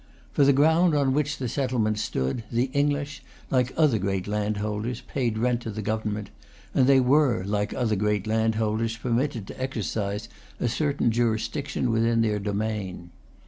[0.31, 5.37] For the ground on which the settlement stood, the English, like other great landholders, paid
[5.37, 6.31] rent to the Government;
[6.73, 10.27] and they were, like other great landholders, permitted to exercise
[10.59, 13.11] a certain jurisdiction within their domain.